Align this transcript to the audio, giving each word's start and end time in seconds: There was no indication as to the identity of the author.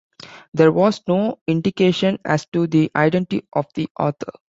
There 0.55 0.71
was 0.71 1.03
no 1.07 1.37
indication 1.45 2.17
as 2.25 2.47
to 2.53 2.65
the 2.65 2.89
identity 2.95 3.45
of 3.53 3.67
the 3.75 3.87
author. 3.99 4.31